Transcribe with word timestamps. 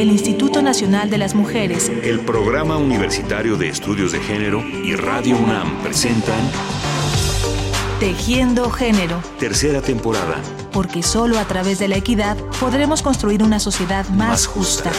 el 0.00 0.10
Instituto 0.10 0.62
Nacional 0.62 1.10
de 1.10 1.18
las 1.18 1.34
Mujeres, 1.34 1.90
el 2.04 2.20
Programa 2.20 2.76
Universitario 2.76 3.56
de 3.56 3.68
Estudios 3.68 4.12
de 4.12 4.20
Género 4.20 4.62
y 4.84 4.94
Radio 4.94 5.36
UNAM 5.36 5.82
presentan 5.82 6.38
Tejiendo 7.98 8.70
Género. 8.70 9.20
Tercera 9.40 9.82
temporada. 9.82 10.40
Porque 10.70 11.02
solo 11.02 11.36
a 11.36 11.44
través 11.46 11.80
de 11.80 11.88
la 11.88 11.96
equidad 11.96 12.36
podremos 12.60 13.02
construir 13.02 13.42
una 13.42 13.58
sociedad 13.58 14.08
más, 14.10 14.46
justa. 14.46 14.92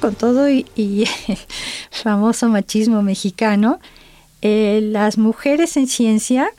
Con 0.00 0.16
todo 0.16 0.50
y, 0.50 1.08
famoso 1.92 2.48
machismo 2.48 3.02
mexicano, 3.02 3.78
eh, 4.42 4.80
las 4.82 5.16
mujeres 5.16 5.76
en 5.76 5.86
ciencia 5.86 6.50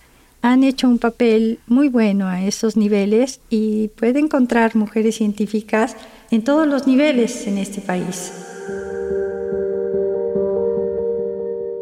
han 0.46 0.64
hecho 0.64 0.88
un 0.88 1.00
papel 1.00 1.58
muy 1.66 1.90
bueno 1.90 2.28
a 2.28 2.44
esos 2.44 2.78
niveles 2.78 3.42
y 3.50 3.88
puede 3.88 4.20
encontrar 4.20 4.76
mujeres 4.76 5.16
científicas 5.16 5.98
en 6.30 6.44
todos 6.44 6.68
los 6.68 6.86
niveles 6.86 7.48
en 7.48 7.58
este 7.58 7.82
país. 7.82 8.32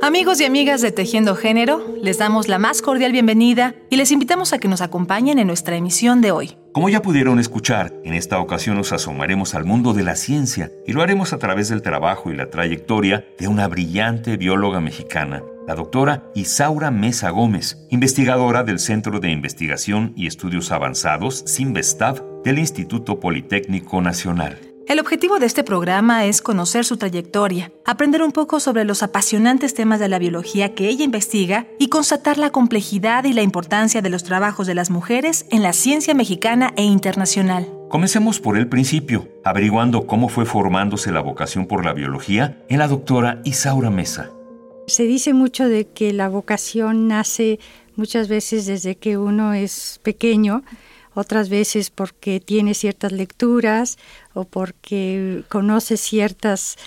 Amigos 0.01 0.39
y 0.39 0.45
amigas 0.45 0.81
de 0.81 0.93
Tejiendo 0.93 1.35
Género, 1.35 1.81
les 2.01 2.17
damos 2.19 2.47
la 2.47 2.57
más 2.57 2.81
cordial 2.81 3.11
bienvenida 3.11 3.75
y 3.89 3.97
les 3.97 4.11
invitamos 4.11 4.53
a 4.53 4.59
que 4.59 4.69
nos 4.69 4.79
acompañen 4.81 5.39
en 5.39 5.47
nuestra 5.47 5.75
emisión 5.75 6.21
de 6.21 6.31
hoy. 6.31 6.57
Como 6.71 6.87
ya 6.87 7.01
pudieron 7.01 7.39
escuchar, 7.39 7.93
en 8.05 8.13
esta 8.13 8.39
ocasión 8.39 8.77
nos 8.77 8.93
asomaremos 8.93 9.55
al 9.55 9.65
mundo 9.65 9.93
de 9.93 10.03
la 10.03 10.15
ciencia 10.15 10.71
y 10.87 10.93
lo 10.93 11.01
haremos 11.01 11.33
a 11.33 11.37
través 11.37 11.67
del 11.67 11.81
trabajo 11.81 12.31
y 12.31 12.35
la 12.35 12.49
trayectoria 12.49 13.25
de 13.37 13.47
una 13.49 13.67
brillante 13.67 14.37
bióloga 14.37 14.79
mexicana, 14.79 15.43
la 15.67 15.75
doctora 15.75 16.23
Isaura 16.35 16.91
Mesa 16.91 17.29
Gómez, 17.29 17.77
investigadora 17.89 18.63
del 18.63 18.79
Centro 18.79 19.19
de 19.19 19.31
Investigación 19.31 20.13
y 20.15 20.27
Estudios 20.27 20.71
Avanzados, 20.71 21.43
CIMBESTAV, 21.47 22.43
del 22.43 22.59
Instituto 22.59 23.19
Politécnico 23.19 24.01
Nacional. 24.01 24.57
El 24.85 24.99
objetivo 24.99 25.39
de 25.39 25.45
este 25.45 25.63
programa 25.63 26.25
es 26.25 26.41
conocer 26.41 26.83
su 26.83 26.97
trayectoria, 26.97 27.71
aprender 27.85 28.21
un 28.21 28.33
poco 28.33 28.59
sobre 28.59 28.83
los 28.83 29.01
apasionantes 29.01 29.73
temas 29.73 30.01
de 30.01 30.09
la 30.09 30.19
biología 30.19 30.75
que 30.75 30.89
ella 30.89 31.05
investiga 31.05 31.67
y 31.79 31.87
constatar 31.87 32.37
la 32.37 32.49
complejidad 32.49 33.23
y 33.23 33.31
la 33.31 33.43
importancia 33.43 34.01
de 34.01 34.09
los 34.09 34.25
trabajos 34.25 34.67
de 34.67 34.75
las 34.75 34.89
mujeres 34.89 35.45
en 35.51 35.63
la 35.63 35.71
ciencia 35.71 36.13
mexicana 36.13 36.73
e 36.75 36.83
internacional. 36.83 37.65
Comencemos 37.89 38.41
por 38.41 38.57
el 38.57 38.67
principio, 38.67 39.29
averiguando 39.45 40.05
cómo 40.05 40.27
fue 40.27 40.45
formándose 40.45 41.13
la 41.13 41.21
vocación 41.21 41.65
por 41.65 41.85
la 41.85 41.93
biología 41.93 42.61
en 42.67 42.79
la 42.79 42.89
doctora 42.89 43.39
Isaura 43.45 43.89
Mesa. 43.89 44.31
Se 44.87 45.03
dice 45.03 45.33
mucho 45.33 45.67
de 45.69 45.85
que 45.85 46.13
la 46.13 46.29
vocación 46.29 47.07
nace 47.07 47.59
muchas 47.95 48.27
veces 48.27 48.65
desde 48.65 48.95
que 48.95 49.17
uno 49.17 49.53
es 49.53 49.99
pequeño, 50.03 50.63
otras 51.13 51.49
veces 51.49 51.89
porque 51.89 52.39
tiene 52.39 52.73
ciertas 52.73 53.11
lecturas 53.11 53.97
o 54.33 54.45
porque 54.45 55.43
conoce 55.47 55.95
ciertas 55.97 56.77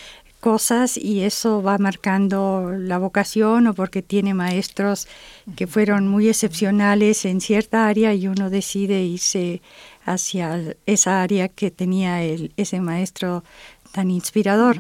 cosas 0.41 0.97
y 0.97 1.23
eso 1.23 1.63
va 1.63 1.79
marcando 1.79 2.73
la 2.79 2.99
vocación 2.99 3.67
o 3.67 3.75
porque 3.75 4.03
tiene 4.03 4.35
maestros 4.35 5.09
que 5.57 5.67
fueron 5.67 6.07
muy 6.07 6.29
excepcionales 6.29 7.25
en 7.25 7.41
cierta 7.41 7.89
área 7.89 8.15
y 8.15 8.29
uno 8.29 8.51
decide 8.51 9.03
irse 9.03 9.63
hacia 10.05 10.77
esa 10.87 11.23
área 11.23 11.49
que 11.49 11.71
tenía 11.71 12.23
el, 12.23 12.53
ese 12.57 12.81
maestro 12.81 13.43
tan 13.93 14.11
inspirador. 14.11 14.79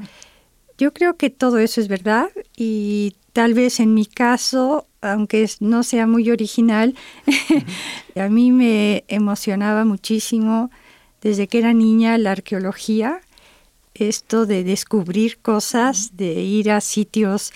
Yo 0.78 0.92
creo 0.92 1.16
que 1.16 1.30
todo 1.30 1.58
eso 1.58 1.80
es 1.80 1.88
verdad 1.88 2.28
y 2.56 3.14
tal 3.32 3.54
vez 3.54 3.80
en 3.80 3.94
mi 3.94 4.04
caso, 4.04 4.86
aunque 5.00 5.48
no 5.60 5.82
sea 5.82 6.06
muy 6.06 6.30
original, 6.30 6.94
a 8.16 8.28
mí 8.28 8.52
me 8.52 9.04
emocionaba 9.08 9.84
muchísimo 9.84 10.70
desde 11.22 11.48
que 11.48 11.58
era 11.58 11.72
niña 11.72 12.18
la 12.18 12.32
arqueología, 12.32 13.20
esto 13.94 14.44
de 14.44 14.64
descubrir 14.64 15.38
cosas, 15.38 16.16
de 16.16 16.32
ir 16.42 16.70
a 16.70 16.82
sitios 16.82 17.52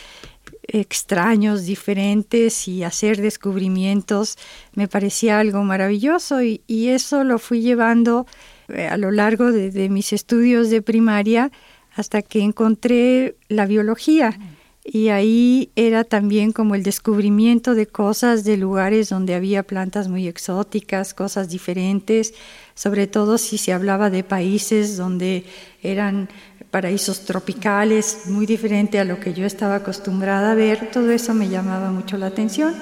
extraños, 0.67 1.65
diferentes 1.65 2.69
y 2.69 2.85
hacer 2.85 3.21
descubrimientos, 3.21 4.39
me 4.75 4.89
parecía 4.89 5.41
algo 5.41 5.63
maravilloso 5.63 6.43
y, 6.43 6.63
eso 6.69 7.25
lo 7.25 7.39
fui 7.39 7.61
llevando 7.61 8.27
eh, 8.69 8.87
a 8.87 8.97
lo 8.97 9.11
largo 9.11 9.53
de 9.53 9.89
mis 9.89 10.13
estudios 10.13 10.71
de 10.71 10.81
primaria 10.81 11.51
hasta 12.01 12.23
que 12.23 12.41
encontré 12.41 13.37
la 13.49 13.67
biología. 13.67 14.39
Y 14.83 15.09
ahí 15.09 15.71
era 15.77 16.05
también 16.05 16.53
como 16.53 16.75
el 16.75 16.83
descubrimiento 16.83 17.75
de 17.75 17.87
cosas 17.87 18.43
de 18.45 18.57
lugares 18.57 19.11
donde 19.11 19.35
había 19.35 19.63
plantas 19.63 20.09
muy 20.09 20.27
exóticas, 20.27 21.13
cosas 21.13 21.51
diferentes, 21.51 22.33
sobre 22.75 23.07
todo 23.07 23.37
si 23.37 23.59
se 23.59 23.75
hablaba 23.75 24.09
de 24.09 24.25
países 24.25 24.97
donde 24.97 25.45
eran 25.83 26.29
paraísos 26.71 27.27
tropicales, 27.27 28.23
muy 28.27 28.47
diferente 28.47 28.99
a 28.99 29.05
lo 29.05 29.21
que 29.21 29.35
yo 29.35 29.45
estaba 29.45 29.77
acostumbrada 29.77 30.53
a 30.53 30.55
ver, 30.55 30.91
todo 30.91 31.11
eso 31.11 31.35
me 31.35 31.49
llamaba 31.49 31.91
mucho 31.91 32.17
la 32.17 32.27
atención. 32.27 32.75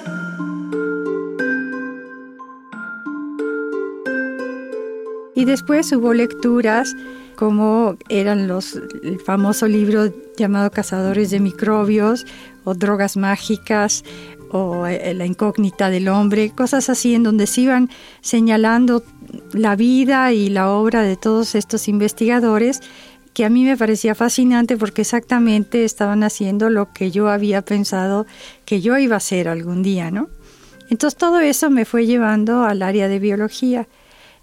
Y 5.35 5.45
después 5.45 5.91
hubo 5.91 6.13
lecturas 6.13 6.95
como 7.39 7.95
eran 8.09 8.49
los 8.49 8.75
el 9.01 9.17
famoso 9.21 9.65
libro 9.65 10.13
llamado 10.35 10.71
Cazadores 10.71 11.29
de 11.29 11.39
microbios 11.39 12.25
o 12.65 12.73
Drogas 12.73 13.15
mágicas 13.15 14.03
o 14.51 14.85
eh, 14.85 15.13
La 15.13 15.25
incógnita 15.25 15.89
del 15.89 16.09
hombre, 16.09 16.49
cosas 16.49 16.89
así 16.89 17.15
en 17.15 17.23
donde 17.23 17.47
se 17.47 17.61
iban 17.61 17.89
señalando 18.19 19.05
la 19.53 19.77
vida 19.77 20.33
y 20.33 20.49
la 20.49 20.69
obra 20.69 21.01
de 21.01 21.15
todos 21.15 21.55
estos 21.55 21.87
investigadores 21.87 22.81
que 23.33 23.45
a 23.45 23.49
mí 23.49 23.63
me 23.63 23.77
parecía 23.77 24.15
fascinante 24.15 24.75
porque 24.75 25.03
exactamente 25.03 25.85
estaban 25.85 26.23
haciendo 26.23 26.69
lo 26.69 26.91
que 26.91 27.09
yo 27.09 27.29
había 27.29 27.61
pensado 27.61 28.27
que 28.65 28.81
yo 28.81 28.97
iba 28.97 29.13
a 29.15 29.23
hacer 29.23 29.47
algún 29.47 29.81
día, 29.81 30.11
¿no? 30.11 30.27
Entonces 30.89 31.17
todo 31.17 31.39
eso 31.39 31.69
me 31.69 31.85
fue 31.85 32.05
llevando 32.05 32.65
al 32.65 32.81
área 32.81 33.07
de 33.07 33.19
biología. 33.19 33.87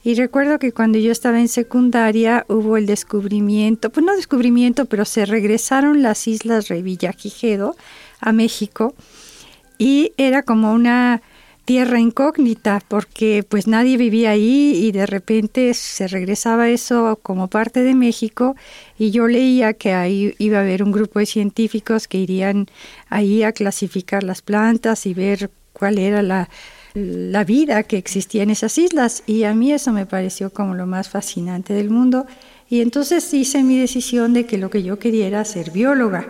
Y 0.07 0.15
recuerdo 0.15 0.61
que 0.61 0.71
cuando 0.71 0.99
yo 0.99 1.11
estaba 1.11 1.41
en 1.41 1.49
secundaria 1.49 2.47
hubo 2.49 2.77
el 2.77 2.87
descubrimiento, 2.87 3.91
pues 3.91 4.07
no 4.07 4.15
descubrimiento, 4.15 4.85
pero 4.85 5.05
se 5.05 5.27
regresaron 5.27 6.01
las 6.01 6.29
islas 6.29 6.69
Revillagigedo 6.69 7.75
a 8.21 8.31
México 8.31 8.95
y 9.79 10.13
era 10.17 10.45
como 10.45 10.73
una 10.73 11.23
tierra 11.65 11.99
incógnita 11.99 12.81
porque 12.87 13.45
pues 13.49 13.67
nadie 13.67 13.97
vivía 13.97 14.31
ahí 14.31 14.75
y 14.77 14.93
de 14.93 15.07
repente 15.07 15.75
se 15.75 16.07
regresaba 16.07 16.69
eso 16.69 17.19
como 17.21 17.49
parte 17.49 17.83
de 17.83 17.97
México 17.97 18.55
y 19.01 19.11
yo 19.11 19.27
leía 19.27 19.73
que 19.73 19.93
ahí 19.93 20.37
iba 20.39 20.59
a 20.59 20.61
haber 20.61 20.85
un 20.85 20.93
grupo 20.93 21.19
de 21.19 21.27
científicos 21.27 22.07
que 22.07 22.19
irían 22.19 22.69
ahí 23.09 23.43
a 23.43 23.51
clasificar 23.51 24.23
las 24.23 24.41
plantas 24.41 25.05
y 25.05 25.15
ver 25.15 25.51
cuál 25.73 25.99
era 25.99 26.23
la, 26.23 26.49
la 26.97 27.45
vida 27.45 27.83
que 27.83 27.99
existía 27.99 28.43
en 28.43 28.49
esas 28.49 28.79
islas 28.79 29.23
y 29.27 29.45
a 29.45 29.53
mí 29.53 29.71
eso 29.71 29.93
me 29.93 30.07
pareció 30.07 30.49
como 30.49 30.75
lo 30.75 30.87
más 30.87 31.11
fascinante 31.11 31.75
del 31.75 31.91
mundo 31.91 32.25
y 32.71 32.81
entonces 32.81 33.35
hice 33.35 33.63
mi 33.63 33.79
decisión 33.79 34.33
de 34.33 34.47
que 34.47 34.57
lo 34.57 34.71
que 34.71 34.83
yo 34.83 34.99
quería 34.99 35.27
era 35.27 35.45
ser 35.45 35.73
bióloga 35.73 36.27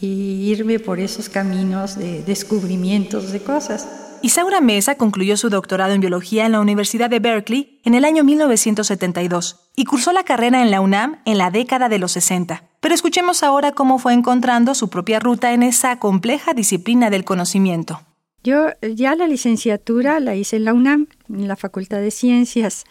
y 0.00 0.48
irme 0.48 0.78
por 0.78 1.00
esos 1.00 1.28
caminos 1.28 1.98
de 1.98 2.22
descubrimientos 2.22 3.32
de 3.32 3.40
cosas. 3.40 3.88
Isaura 4.22 4.60
Mesa 4.60 4.94
concluyó 4.94 5.36
su 5.36 5.50
doctorado 5.50 5.92
en 5.92 6.00
biología 6.00 6.46
en 6.46 6.52
la 6.52 6.60
Universidad 6.60 7.10
de 7.10 7.18
Berkeley 7.18 7.80
en 7.84 7.94
el 7.94 8.04
año 8.04 8.22
1972 8.22 9.70
y 9.74 9.86
cursó 9.86 10.12
la 10.12 10.22
carrera 10.22 10.62
en 10.62 10.70
la 10.70 10.80
UNAM 10.80 11.18
en 11.24 11.36
la 11.36 11.50
década 11.50 11.88
de 11.88 11.98
los 11.98 12.12
60. 12.12 12.62
Pero 12.80 12.94
escuchemos 12.94 13.42
ahora 13.42 13.72
cómo 13.72 13.98
fue 13.98 14.12
encontrando 14.12 14.76
su 14.76 14.88
propia 14.88 15.18
ruta 15.18 15.52
en 15.52 15.64
esa 15.64 15.98
compleja 15.98 16.54
disciplina 16.54 17.10
del 17.10 17.24
conocimiento. 17.24 18.05
Yo 18.46 18.68
ya 18.80 19.16
la 19.16 19.26
licenciatura 19.26 20.20
la 20.20 20.36
hice 20.36 20.54
en 20.54 20.66
la 20.66 20.72
UNAM, 20.72 21.08
en 21.28 21.48
la 21.48 21.56
Facultad 21.56 21.98
de 21.98 22.12
Ciencias. 22.12 22.84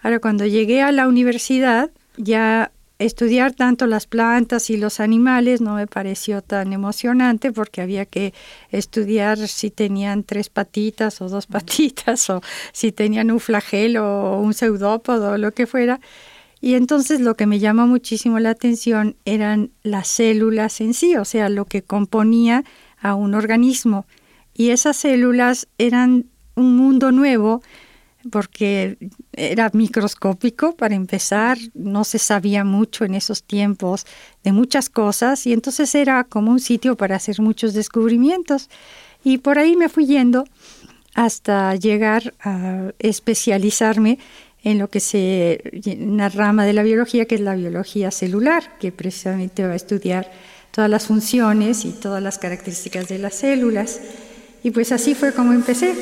Ahora, 0.00 0.18
cuando 0.18 0.46
llegué 0.46 0.80
a 0.80 0.92
la 0.92 1.06
universidad, 1.06 1.90
ya 2.16 2.72
estudiar 2.98 3.52
tanto 3.52 3.86
las 3.86 4.06
plantas 4.06 4.70
y 4.70 4.78
los 4.78 5.00
animales 5.00 5.60
no 5.60 5.74
me 5.74 5.86
pareció 5.86 6.40
tan 6.40 6.72
emocionante 6.72 7.52
porque 7.52 7.82
había 7.82 8.06
que 8.06 8.32
estudiar 8.70 9.36
si 9.46 9.70
tenían 9.70 10.24
tres 10.24 10.48
patitas 10.48 11.20
o 11.20 11.28
dos 11.28 11.46
patitas 11.48 12.30
o 12.30 12.40
si 12.72 12.90
tenían 12.90 13.30
un 13.30 13.40
flagelo 13.40 14.06
o 14.06 14.40
un 14.40 14.54
pseudópodo 14.54 15.32
o 15.32 15.36
lo 15.36 15.52
que 15.52 15.66
fuera. 15.66 16.00
Y 16.62 16.76
entonces 16.76 17.20
lo 17.20 17.34
que 17.34 17.44
me 17.44 17.58
llamó 17.58 17.86
muchísimo 17.86 18.38
la 18.38 18.48
atención 18.48 19.16
eran 19.26 19.68
las 19.82 20.08
células 20.08 20.80
en 20.80 20.94
sí, 20.94 21.14
o 21.16 21.26
sea, 21.26 21.50
lo 21.50 21.66
que 21.66 21.82
componía 21.82 22.64
a 23.02 23.14
un 23.14 23.34
organismo 23.34 24.06
y 24.54 24.70
esas 24.70 24.96
células 24.96 25.66
eran 25.78 26.26
un 26.54 26.76
mundo 26.76 27.12
nuevo 27.12 27.62
porque 28.30 28.96
era 29.32 29.70
microscópico 29.72 30.74
para 30.76 30.94
empezar, 30.94 31.58
no 31.74 32.04
se 32.04 32.18
sabía 32.18 32.64
mucho 32.64 33.04
en 33.04 33.14
esos 33.14 33.42
tiempos 33.42 34.06
de 34.42 34.52
muchas 34.52 34.88
cosas 34.88 35.46
y 35.46 35.52
entonces 35.52 35.94
era 35.94 36.24
como 36.24 36.50
un 36.50 36.60
sitio 36.60 36.96
para 36.96 37.16
hacer 37.16 37.40
muchos 37.40 37.74
descubrimientos. 37.74 38.70
Y 39.22 39.38
por 39.38 39.58
ahí 39.58 39.76
me 39.76 39.88
fui 39.88 40.06
yendo 40.06 40.44
hasta 41.14 41.74
llegar 41.76 42.34
a 42.40 42.92
especializarme 42.98 44.18
en 44.62 44.78
lo 44.78 44.88
que 44.88 45.00
se 45.00 45.82
una 46.00 46.30
rama 46.30 46.64
de 46.64 46.72
la 46.72 46.82
biología 46.82 47.26
que 47.26 47.34
es 47.34 47.40
la 47.40 47.54
biología 47.54 48.10
celular, 48.10 48.78
que 48.78 48.92
precisamente 48.92 49.66
va 49.66 49.72
a 49.72 49.76
estudiar 49.76 50.30
todas 50.70 50.90
las 50.90 51.06
funciones 51.06 51.84
y 51.84 51.92
todas 51.92 52.22
las 52.22 52.38
características 52.38 53.08
de 53.08 53.18
las 53.18 53.34
células. 53.34 54.00
Y 54.64 54.70
pues 54.70 54.90
así 54.90 55.14
fue 55.14 55.32
como 55.32 55.52
empecé. 55.52 55.94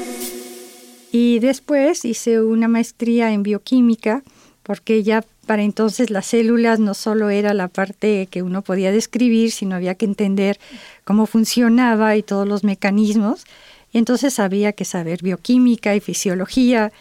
Y 1.10 1.40
después 1.40 2.06
hice 2.06 2.40
una 2.40 2.68
maestría 2.68 3.32
en 3.32 3.42
bioquímica, 3.42 4.22
porque 4.62 5.02
ya 5.02 5.24
para 5.46 5.62
entonces 5.62 6.10
las 6.10 6.26
células 6.26 6.78
no 6.78 6.94
solo 6.94 7.28
era 7.28 7.52
la 7.52 7.66
parte 7.66 8.28
que 8.30 8.42
uno 8.42 8.62
podía 8.62 8.92
describir, 8.92 9.50
sino 9.50 9.74
había 9.74 9.96
que 9.96 10.06
entender 10.06 10.60
cómo 11.04 11.26
funcionaba 11.26 12.16
y 12.16 12.22
todos 12.22 12.46
los 12.46 12.62
mecanismos. 12.62 13.44
Y 13.92 13.98
entonces 13.98 14.38
había 14.38 14.72
que 14.72 14.84
saber 14.84 15.22
bioquímica 15.22 15.96
y 15.96 16.00
fisiología. 16.00 16.92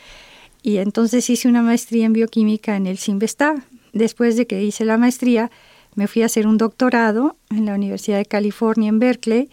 Y 0.64 0.78
entonces 0.78 1.30
hice 1.30 1.48
una 1.48 1.62
maestría 1.62 2.08
en 2.08 2.14
bioquímica 2.14 2.76
en 2.76 2.88
el 2.88 2.98
CIMBESTAB. 2.98 3.62
Después 3.94 4.36
de 4.36 4.48
que 4.48 4.64
hice 4.64 4.84
la 4.84 4.98
maestría, 4.98 5.52
me 5.94 6.08
fui 6.08 6.24
a 6.24 6.26
hacer 6.26 6.48
un 6.48 6.58
doctorado 6.58 7.36
en 7.52 7.68
la 7.68 7.76
Universidad 7.76 8.18
de 8.18 8.26
California 8.26 8.90
en 8.90 8.98
Berkeley, 8.98 9.50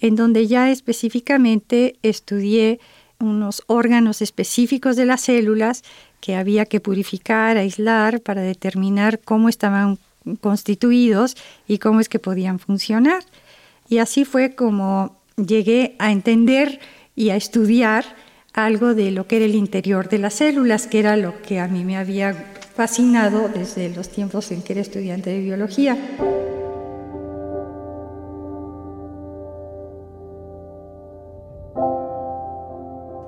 en 0.00 0.16
donde 0.16 0.46
ya 0.46 0.70
específicamente 0.70 1.96
estudié 2.02 2.80
unos 3.18 3.62
órganos 3.66 4.22
específicos 4.22 4.96
de 4.96 5.06
las 5.06 5.20
células 5.20 5.82
que 6.20 6.36
había 6.36 6.64
que 6.66 6.80
purificar, 6.80 7.56
aislar 7.56 8.20
para 8.20 8.42
determinar 8.42 9.20
cómo 9.20 9.48
estaban 9.48 9.98
constituidos 10.40 11.36
y 11.66 11.78
cómo 11.78 12.00
es 12.00 12.08
que 12.08 12.18
podían 12.18 12.58
funcionar. 12.58 13.22
Y 13.88 13.98
así 13.98 14.24
fue 14.24 14.54
como 14.54 15.16
llegué 15.36 15.96
a 15.98 16.12
entender 16.12 16.80
y 17.16 17.30
a 17.30 17.36
estudiar 17.36 18.04
algo 18.52 18.94
de 18.94 19.10
lo 19.10 19.26
que 19.26 19.36
era 19.36 19.44
el 19.44 19.54
interior 19.54 20.08
de 20.08 20.18
las 20.18 20.34
células, 20.34 20.86
que 20.86 20.98
era 20.98 21.16
lo 21.16 21.40
que 21.42 21.60
a 21.60 21.68
mí 21.68 21.84
me 21.84 21.96
había 21.96 22.34
fascinado 22.74 23.48
desde 23.48 23.90
los 23.90 24.08
tiempos 24.08 24.50
en 24.50 24.62
que 24.62 24.72
era 24.72 24.82
estudiante 24.82 25.30
de 25.30 25.40
biología. 25.40 25.96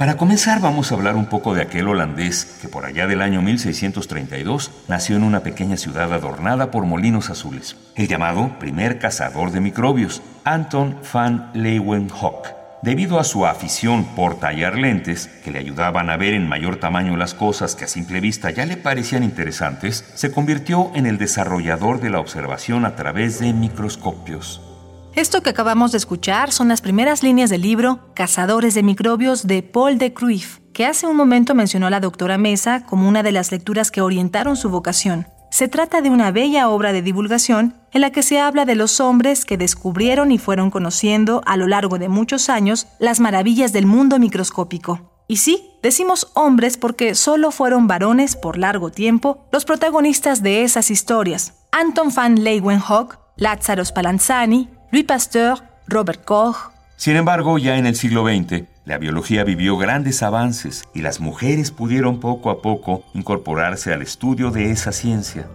Para 0.03 0.17
comenzar 0.17 0.61
vamos 0.61 0.91
a 0.91 0.97
hablar 0.97 1.15
un 1.15 1.27
poco 1.27 1.55
de 1.55 1.63
aquel 1.63 1.87
holandés 1.87 2.59
que 2.61 2.67
por 2.67 2.87
allá 2.87 3.07
del 3.07 3.23
año 3.23 3.41
1632 3.41 4.73
nació 4.89 5.15
en 5.15 5.23
una 5.23 5.45
pequeña 5.45 5.77
ciudad 5.77 6.13
adornada 6.13 6.73
por 6.73 6.85
molinos 6.87 7.31
azules, 7.31 7.77
el 7.95 8.09
llamado 8.09 8.59
primer 8.59 8.99
cazador 8.99 9.53
de 9.53 9.61
microbios, 9.61 10.21
Anton 10.43 10.99
van 11.15 11.53
Leeuwenhoek. 11.55 12.49
Debido 12.83 13.21
a 13.21 13.23
su 13.23 13.47
afición 13.47 14.05
por 14.17 14.41
tallar 14.41 14.77
lentes, 14.77 15.29
que 15.45 15.53
le 15.53 15.61
ayudaban 15.61 16.11
a 16.11 16.17
ver 16.17 16.35
en 16.35 16.49
mayor 16.49 16.79
tamaño 16.79 17.17
las 17.17 17.35
cosas 17.35 17.77
que 17.77 17.85
a 17.85 17.89
simple 17.89 18.21
vista 18.21 18.51
ya 18.51 18.67
le 18.67 18.77
parecían 18.77 19.23
interesantes, 19.23 20.05
se 20.15 20.33
convirtió 20.33 20.91
en 20.97 21.07
el 21.07 21.17
desarrollador 21.17 22.01
de 22.01 22.11
la 22.11 22.19
observación 22.19 22.87
a 22.87 22.97
través 22.97 23.39
de 23.39 23.53
microscopios. 23.53 24.72
Esto 25.15 25.43
que 25.43 25.51
acabamos 25.51 25.93
de 25.93 25.99
escuchar 25.99 26.53
son 26.53 26.69
las 26.69 26.81
primeras 26.81 27.23
líneas 27.23 27.51
del 27.51 27.61
libro 27.61 28.01
Cazadores 28.15 28.73
de 28.73 28.83
Microbios 28.83 29.47
de 29.47 29.63
Paul 29.63 29.99
de 29.99 30.15
Cruyff, 30.15 30.61
que 30.73 30.87
hace 30.87 31.07
un 31.07 31.17
momento 31.17 31.55
mencionó 31.55 31.91
la 31.91 32.01
doctora 32.01 32.39
Mesa 32.39 32.87
como 32.87 33.07
una 33.07 33.23
de 33.23 33.31
las 33.31 33.53
lecturas 33.53 33.91
que 33.91 34.01
orientaron 34.01 34.57
su 34.57 34.71
vocación. 34.71 35.27
Se 35.51 35.69
trata 35.69 36.01
de 36.01 36.09
una 36.09 36.31
bella 36.31 36.71
obra 36.71 36.95
de 36.95 37.03
divulgación 37.03 37.75
en 37.93 38.01
la 38.01 38.11
que 38.11 38.23
se 38.23 38.41
habla 38.41 38.65
de 38.65 38.75
los 38.75 39.01
hombres 39.01 39.45
que 39.45 39.59
descubrieron 39.59 40.33
y 40.33 40.39
fueron 40.39 40.71
conociendo 40.71 41.43
a 41.45 41.59
lo 41.59 41.67
largo 41.67 41.99
de 41.99 42.09
muchos 42.09 42.49
años 42.49 42.87
las 42.99 43.21
maravillas 43.21 43.75
del 43.75 43.85
mundo 43.85 44.19
microscópico. 44.19 45.13
Y 45.29 45.37
sí, 45.37 45.77
decimos 45.83 46.33
hombres 46.33 46.79
porque 46.79 47.15
solo 47.15 47.51
fueron 47.51 47.87
varones 47.87 48.35
por 48.35 48.57
largo 48.57 48.91
tiempo 48.91 49.47
los 49.53 49.67
protagonistas 49.67 50.43
de 50.43 50.63
esas 50.63 50.91
historias. 50.91 51.67
Anton 51.71 52.15
van 52.15 52.43
Leeuwenhoek, 52.43 53.19
Lázaro 53.37 53.85
Spallanzani, 53.85 54.71
Louis 54.93 55.05
Pasteur, 55.05 55.57
Robert 55.89 56.23
Koch. 56.23 56.71
Sin 56.97 57.17
embargo, 57.17 57.57
ya 57.57 57.79
en 57.79 57.87
el 57.87 57.97
siglo 57.97 58.27
XX, 58.27 58.65
la 58.85 58.99
biología 58.99 59.43
vivió 59.43 59.79
grandes 59.79 60.23
avances 60.23 60.85
y 60.93 61.01
las 61.01 61.19
mujeres 61.19 61.71
pudieron 61.71 62.21
poco 62.21 62.51
a 62.51 62.61
poco 62.61 63.03
incorporarse 63.15 63.95
al 63.95 64.03
estudio 64.03 64.51
de 64.51 64.71
esa 64.71 64.93
ciencia. 64.93 65.49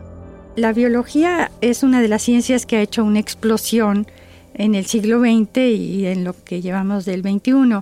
La 0.56 0.74
biología 0.74 1.52
es 1.62 1.84
una 1.84 2.02
de 2.02 2.08
las 2.08 2.24
ciencias 2.24 2.66
que 2.66 2.78
ha 2.78 2.82
hecho 2.82 3.04
una 3.04 3.20
explosión 3.20 4.08
en 4.56 4.74
el 4.74 4.88
siglo 4.88 5.20
XX 5.20 5.58
y 5.58 6.08
en 6.08 6.24
lo 6.24 6.34
que 6.44 6.64
llevamos 6.64 7.06
del 7.06 7.22
XXI. 7.22 7.82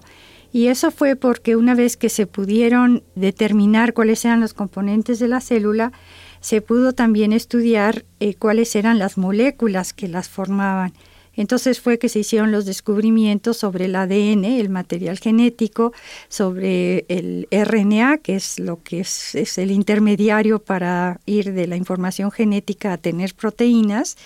Y 0.51 0.67
eso 0.67 0.91
fue 0.91 1.15
porque 1.15 1.55
una 1.55 1.73
vez 1.73 1.95
que 1.95 2.09
se 2.09 2.27
pudieron 2.27 3.01
determinar 3.15 3.93
cuáles 3.93 4.25
eran 4.25 4.41
los 4.41 4.53
componentes 4.53 5.19
de 5.19 5.29
la 5.29 5.39
célula, 5.39 5.93
se 6.41 6.59
pudo 6.59 6.91
también 6.91 7.31
estudiar 7.31 8.03
eh, 8.19 8.33
cuáles 8.33 8.75
eran 8.75 8.99
las 8.99 9.17
moléculas 9.17 9.93
que 9.93 10.09
las 10.09 10.27
formaban. 10.27 10.91
Entonces 11.35 11.81
fue 11.81 11.99
que 11.99 12.09
se 12.09 12.19
hicieron 12.19 12.51
los 12.51 12.65
descubrimientos 12.65 13.57
sobre 13.57 13.85
el 13.85 13.95
ADN, 13.95 14.45
el 14.45 14.69
material 14.69 15.19
genético, 15.19 15.93
sobre 16.29 17.05
el 17.07 17.47
RNA, 17.51 18.19
que 18.19 18.35
es 18.35 18.59
lo 18.59 18.81
que 18.81 19.01
es, 19.01 19.57
el 19.57 19.71
intermediario 19.71 20.59
para 20.59 21.19
ir 21.25 21.53
de 21.53 21.67
la 21.67 21.75
información 21.75 22.31
genética 22.31 22.93
a 22.93 22.97
tener 22.97 23.33
proteínas, 23.35 24.17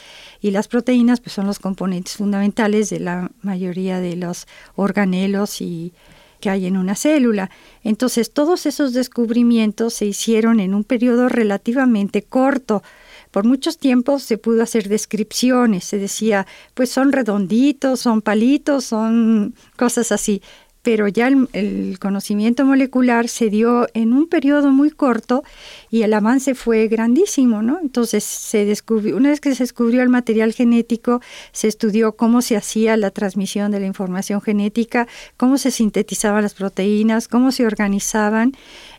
y 0.42 0.52
las 0.52 0.68
proteínas 0.68 1.20
pues, 1.20 1.34
son 1.34 1.48
los 1.48 1.60
componentes 1.60 2.18
fundamentales 2.18 2.90
de 2.90 3.00
la 3.00 3.32
mayoría 3.42 4.00
de 4.00 4.16
los 4.16 4.48
organelos 4.76 5.62
y 5.62 5.94
que 6.40 6.50
hay 6.50 6.66
en 6.66 6.78
una 6.78 6.96
célula. 6.96 7.50
Entonces, 7.84 8.32
todos 8.32 8.66
esos 8.66 8.94
descubrimientos 8.94 9.94
se 9.94 10.06
hicieron 10.06 10.60
en 10.60 10.74
un 10.74 10.84
periodo 10.84 11.30
relativamente 11.30 12.22
corto, 12.22 12.82
por 13.31 13.46
muchos 13.46 13.78
tiempos 13.78 14.24
se 14.24 14.38
pudo 14.38 14.64
hacer 14.64 14.90
descripciones, 14.90 15.84
se 15.84 15.98
decía, 15.98 16.48
pues 16.74 16.90
son 16.90 17.12
redonditos, 17.12 18.00
son 18.00 18.22
palitos, 18.22 18.86
son 18.86 19.54
cosas 19.78 20.12
así, 20.12 20.42
pero 20.81 21.08
ya 21.08 21.28
el, 21.28 21.98
conocimiento 22.00 22.66
molecular 22.66 23.28
se 23.28 23.50
dio 23.50 23.88
en 23.94 24.14
un 24.14 24.28
periodo 24.28 24.72
muy 24.72 24.92
corto 24.92 25.44
y 25.90 26.04
el 26.04 26.14
avance 26.14 26.56
fue 26.56 26.88
grandísimo, 26.88 27.62
¿no? 27.62 27.80
Entonces 27.81 28.24
se 28.24 28.66
descubrió, 28.66 29.18
una 29.18 29.30
vez 29.30 29.42
que 29.42 29.54
se 29.54 29.64
descubrió 29.64 30.02
el 30.02 30.10
material 30.10 30.54
genético, 30.54 31.22
se 31.52 31.68
estudió 31.68 32.14
cómo 32.14 32.42
se 32.42 32.56
hacía 32.56 32.96
la 32.98 33.12
transmisión 33.12 33.72
de 33.72 33.81
la 33.81 33.88
información 33.88 34.42
genética, 34.42 35.08
cómo 35.36 35.58
se 35.58 35.72
sintetizaban 35.72 36.44
las 36.44 36.54
proteínas, 36.54 37.28
cómo 37.28 37.52
se 37.52 37.66
organizaban 37.66 38.54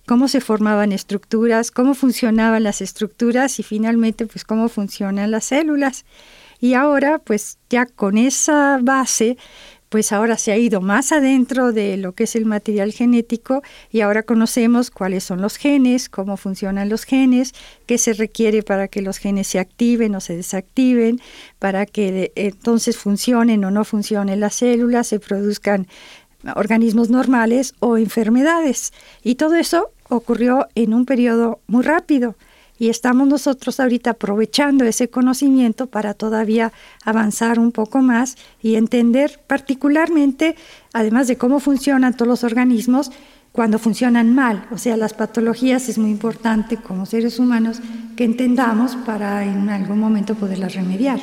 cómo 0.07 0.27
se 0.27 0.41
formaban 0.41 0.91
estructuras, 0.91 1.71
cómo 1.71 1.95
funcionaban 1.95 2.65
las 2.65 2.81
estructuras 2.81 3.61
y 3.61 3.63
finalmente 3.63 4.27
pues 4.27 4.45
cómo 4.45 4.69
funcionan 4.69 5.31
las 5.31 5.45
células. 5.45 6.05
Y 6.61 6.75
ahora 6.75 7.21
pues 7.21 7.59
ya 7.71 7.87
con 7.87 8.19
esa 8.19 8.81
base 8.83 9.37
pues 9.91 10.13
ahora 10.13 10.39
se 10.39 10.53
ha 10.53 10.57
ido 10.57 10.81
más 10.81 11.11
adentro 11.11 11.73
de 11.73 11.97
lo 11.97 12.13
que 12.13 12.25
es 12.25 12.37
el 12.37 12.47
material 12.47 12.93
genético 12.93 13.63
y 13.91 14.01
ahora 14.01 14.23
conocemos 14.23 14.91
cuáles 14.91 15.25
son 15.25 15.43
los 15.43 15.57
genes, 15.57 16.09
cómo 16.09 16.37
funcionan 16.37 16.89
los 16.89 17.03
genes, 17.05 17.53
qué 17.87 17.99
se 17.99 18.13
requiere 18.13 18.63
para 18.63 18.87
que 18.87 19.03
los 19.03 19.19
genes 19.19 19.49
se 19.49 19.59
activen 19.59 20.15
o 20.15 20.21
se 20.21 20.37
desactiven, 20.37 21.21
para 21.59 21.87
que 21.87 22.33
entonces 22.37 22.97
funcionen 22.97 23.65
o 23.65 23.73
no 23.73 23.85
funcionen 23.85 24.39
las 24.39 24.55
células, 24.55 25.09
se 25.09 25.19
produzcan 25.19 25.89
organismos 26.55 27.11
normales 27.11 27.75
o 27.81 27.99
enfermedades. 27.99 28.93
Y 29.25 29.35
todo 29.35 29.57
eso 29.57 29.91
ocurrió 30.09 30.69
en 30.77 30.95
un 30.95 31.05
periodo 31.05 31.59
muy 31.67 31.83
rápido 31.83 32.37
y 32.81 32.89
estamos 32.89 33.29
nosotros 33.29 33.79
ahorita 33.79 34.13
aprovechando 34.13 34.87
ese 34.87 35.09
conocimiento 35.09 35.87
para 35.87 36.15
todavía 36.15 36.73
avanzar 37.05 37.59
un 37.59 37.73
poco 37.73 38.01
más 38.01 38.39
y 38.63 38.77
entender 38.77 39.39
particularmente, 39.47 40.57
además 40.95 41.29
de 41.29 41.37
cómo 41.37 41.61
funcionan 41.61 42.17
todos 42.17 42.29
los 42.29 42.43
organismos, 42.43 43.13
cuando 43.53 43.79
funcionan 43.79 44.35
mal. 44.35 44.67
O 44.71 44.79
sea, 44.79 44.97
las 44.97 45.13
patologías 45.13 45.91
es 45.91 45.99
muy 45.99 46.11
importante 46.11 46.79
como 46.79 47.05
seres 47.05 47.39
humanos 47.39 47.81
que 48.17 48.25
entendamos 48.25 48.97
para 48.97 49.45
en 49.45 49.69
algún 49.69 50.01
momento 50.01 50.35
poderlas 50.35 50.75
remediar. 50.75 51.21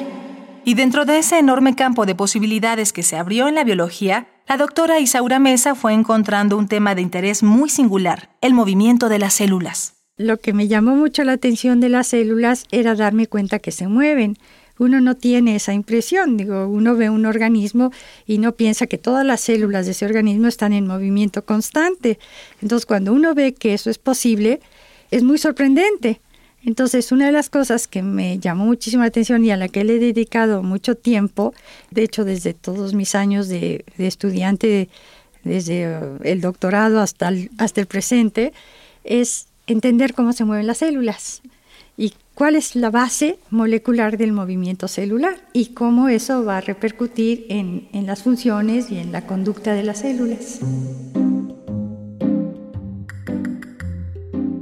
Y 0.63 0.75
dentro 0.75 1.05
de 1.05 1.17
ese 1.17 1.39
enorme 1.39 1.75
campo 1.75 2.05
de 2.05 2.13
posibilidades 2.13 2.93
que 2.93 3.01
se 3.01 3.17
abrió 3.17 3.47
en 3.47 3.55
la 3.55 3.63
biología, 3.63 4.27
la 4.47 4.57
doctora 4.57 4.99
Isaura 4.99 5.39
Mesa 5.39 5.73
fue 5.73 5.93
encontrando 5.93 6.55
un 6.55 6.67
tema 6.67 6.93
de 6.93 7.01
interés 7.01 7.41
muy 7.41 7.69
singular, 7.71 8.29
el 8.41 8.53
movimiento 8.53 9.09
de 9.09 9.17
las 9.17 9.33
células. 9.33 9.96
Lo 10.17 10.37
que 10.37 10.51
me 10.51 10.67
llamó 10.67 10.95
mucho 10.95 11.23
la 11.23 11.33
atención 11.33 11.79
de 11.79 11.89
las 11.89 12.07
células 12.07 12.65
era 12.71 12.95
darme 12.95 13.27
cuenta 13.27 13.59
que 13.59 13.71
se 13.71 13.87
mueven. 13.87 14.35
Uno 14.79 14.99
no 14.99 15.15
tiene 15.15 15.55
esa 15.55 15.73
impresión, 15.73 16.37
digo, 16.37 16.67
uno 16.67 16.95
ve 16.95 17.11
un 17.11 17.27
organismo 17.27 17.91
y 18.25 18.39
no 18.39 18.53
piensa 18.53 18.87
que 18.87 18.97
todas 18.97 19.23
las 19.23 19.41
células 19.41 19.85
de 19.85 19.91
ese 19.91 20.05
organismo 20.05 20.47
están 20.47 20.73
en 20.73 20.87
movimiento 20.87 21.45
constante. 21.45 22.17
Entonces, 22.63 22.87
cuando 22.87 23.13
uno 23.13 23.35
ve 23.35 23.53
que 23.53 23.75
eso 23.75 23.91
es 23.91 23.99
posible, 23.99 24.59
es 25.11 25.21
muy 25.21 25.37
sorprendente. 25.37 26.19
Entonces, 26.63 27.11
una 27.11 27.27
de 27.27 27.31
las 27.31 27.51
cosas 27.51 27.87
que 27.87 28.01
me 28.01 28.39
llamó 28.39 28.65
muchísimo 28.65 29.03
la 29.03 29.09
atención 29.09 29.45
y 29.45 29.51
a 29.51 29.57
la 29.57 29.67
que 29.67 29.83
le 29.83 29.97
he 29.97 29.99
dedicado 29.99 30.63
mucho 30.63 30.95
tiempo, 30.95 31.53
de 31.91 32.03
hecho 32.03 32.25
desde 32.25 32.55
todos 32.55 32.95
mis 32.95 33.13
años 33.13 33.49
de, 33.49 33.85
estudiante, 33.99 34.89
desde 35.43 35.87
uh, 35.87 36.17
el 36.23 36.41
doctorado 36.41 37.01
hasta 37.01 37.29
el, 37.29 37.51
hasta 37.59 37.81
el 37.81 37.87
presente, 37.87 38.51
es 39.03 39.47
entender 39.67 40.13
cómo 40.13 40.33
se 40.33 40.45
mueven 40.45 40.67
las 40.67 40.79
células 40.79 41.41
y 41.97 42.13
cuál 42.33 42.55
es 42.55 42.75
la 42.75 42.89
base 42.89 43.39
molecular 43.49 44.17
del 44.17 44.31
movimiento 44.31 44.87
celular 44.87 45.35
y 45.53 45.73
cómo 45.73 46.09
eso 46.09 46.45
va 46.45 46.57
a 46.57 46.61
repercutir 46.61 47.45
en, 47.49 47.89
en 47.93 48.05
las 48.05 48.23
funciones 48.23 48.91
y 48.91 48.97
en 48.97 49.11
la 49.11 49.25
conducta 49.25 49.73
de 49.73 49.83
las 49.83 49.99
células. 49.99 50.59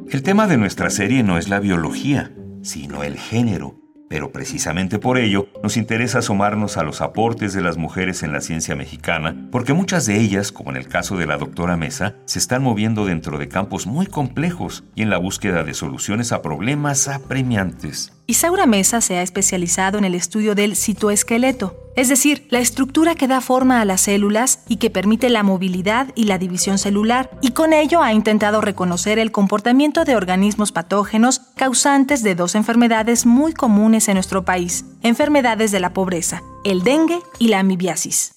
El 0.09 0.23
tema 0.23 0.47
de 0.47 0.57
nuestra 0.57 0.89
serie 0.89 1.23
no 1.23 1.37
es 1.37 1.49
la 1.49 1.59
biología, 1.59 2.31
sino 2.61 3.03
el 3.03 3.17
género 3.17 3.84
pero 4.09 4.31
precisamente 4.31 4.99
por 4.99 5.17
ello 5.17 5.47
nos 5.63 5.77
interesa 5.77 6.19
asomarnos 6.19 6.77
a 6.77 6.83
los 6.83 7.01
aportes 7.01 7.53
de 7.53 7.61
las 7.61 7.77
mujeres 7.77 8.23
en 8.23 8.31
la 8.31 8.41
ciencia 8.41 8.75
mexicana, 8.75 9.47
porque 9.51 9.73
muchas 9.73 10.05
de 10.05 10.19
ellas, 10.19 10.51
como 10.51 10.71
en 10.71 10.77
el 10.77 10.87
caso 10.87 11.17
de 11.17 11.27
la 11.27 11.37
doctora 11.37 11.77
Mesa, 11.77 12.15
se 12.25 12.39
están 12.39 12.63
moviendo 12.63 13.05
dentro 13.05 13.37
de 13.37 13.47
campos 13.47 13.87
muy 13.87 14.07
complejos 14.07 14.83
y 14.95 15.01
en 15.01 15.09
la 15.09 15.17
búsqueda 15.17 15.63
de 15.63 15.73
soluciones 15.73 16.31
a 16.31 16.41
problemas 16.41 17.07
apremiantes. 17.07 18.14
Isaura 18.27 18.65
Mesa 18.65 19.01
se 19.01 19.17
ha 19.17 19.21
especializado 19.21 19.99
en 19.99 20.03
el 20.03 20.15
estudio 20.15 20.55
del 20.55 20.75
citoesqueleto, 20.75 21.77
es 21.95 22.09
decir, 22.09 22.47
la 22.49 22.57
estructura 22.57 23.13
que 23.13 23.27
da 23.27 23.39
forma 23.39 23.81
a 23.81 23.85
las 23.85 24.01
células 24.01 24.63
y 24.67 24.77
que 24.77 24.89
permite 24.89 25.29
la 25.29 25.43
movilidad 25.43 26.07
y 26.15 26.23
la 26.23 26.39
división 26.39 26.79
celular, 26.79 27.29
y 27.41 27.51
con 27.51 27.71
ello 27.71 28.01
ha 28.01 28.13
intentado 28.13 28.61
reconocer 28.61 29.19
el 29.19 29.31
comportamiento 29.31 30.05
de 30.05 30.15
organismos 30.15 30.71
patógenos 30.71 31.39
causantes 31.55 32.23
de 32.23 32.33
dos 32.33 32.55
enfermedades 32.55 33.27
muy 33.27 33.53
comunes 33.53 34.07
en 34.07 34.15
nuestro 34.15 34.43
país, 34.43 34.85
enfermedades 35.03 35.71
de 35.71 35.79
la 35.79 35.93
pobreza, 35.93 36.41
el 36.63 36.81
dengue 36.81 37.19
y 37.37 37.49
la 37.49 37.59
amibiasis. 37.59 38.33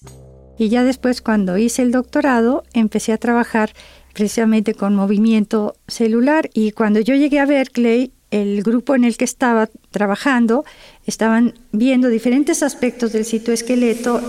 Y 0.59 0.69
ya 0.69 0.83
después, 0.83 1.23
cuando 1.23 1.57
hice 1.57 1.81
el 1.81 1.91
doctorado, 1.91 2.63
empecé 2.73 3.11
a 3.11 3.17
trabajar 3.17 3.73
precisamente 4.13 4.75
con 4.75 4.93
movimiento 4.93 5.73
celular 5.87 6.49
y 6.53 6.73
cuando 6.73 6.99
yo 6.99 7.15
llegué 7.15 7.39
a 7.39 7.45
Berkeley, 7.45 8.13
el 8.31 8.63
grupo 8.63 8.95
en 8.95 9.03
el 9.03 9.17
que 9.17 9.25
estaba 9.25 9.69
trabajando 9.91 10.65
estaban 11.05 11.53
viendo 11.71 12.09
diferentes 12.09 12.63
aspectos 12.63 13.11
del 13.11 13.25
citoesqueleto. 13.25 14.21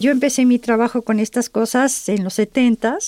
Yo 0.00 0.10
empecé 0.10 0.44
mi 0.44 0.58
trabajo 0.58 1.02
con 1.02 1.20
estas 1.20 1.48
cosas 1.48 2.08
en 2.08 2.24
los 2.24 2.34
70 2.34 2.98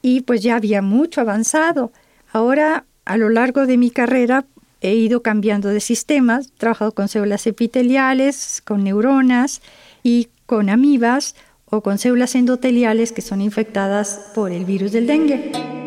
y 0.00 0.20
pues 0.22 0.42
ya 0.42 0.56
había 0.56 0.82
mucho 0.82 1.20
avanzado. 1.20 1.92
Ahora, 2.32 2.84
a 3.04 3.16
lo 3.16 3.28
largo 3.28 3.66
de 3.66 3.76
mi 3.76 3.90
carrera, 3.90 4.46
he 4.80 4.94
ido 4.94 5.22
cambiando 5.22 5.68
de 5.68 5.80
sistemas, 5.80 6.48
he 6.48 6.58
trabajado 6.58 6.92
con 6.92 7.08
células 7.08 7.46
epiteliales, 7.46 8.62
con 8.64 8.84
neuronas 8.84 9.60
y 10.02 10.28
con 10.46 10.70
amibas 10.70 11.34
o 11.66 11.82
con 11.82 11.98
células 11.98 12.34
endoteliales 12.34 13.12
que 13.12 13.22
son 13.22 13.40
infectadas 13.40 14.30
por 14.34 14.52
el 14.52 14.64
virus 14.64 14.92
del 14.92 15.06
dengue. 15.06 15.81